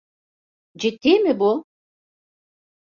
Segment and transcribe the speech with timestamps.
[0.79, 1.53] Ciddi mi bu?